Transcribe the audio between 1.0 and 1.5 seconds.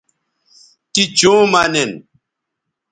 چوں